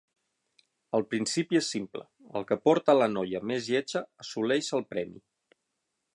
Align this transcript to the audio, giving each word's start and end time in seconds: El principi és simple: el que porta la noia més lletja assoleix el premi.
El 0.99 1.03
principi 1.11 1.59
és 1.59 1.69
simple: 1.75 2.01
el 2.41 2.47
que 2.53 2.57
porta 2.69 2.97
la 3.01 3.11
noia 3.13 3.43
més 3.53 3.69
lletja 3.75 4.05
assoleix 4.25 4.73
el 4.81 4.89
premi. 4.97 5.25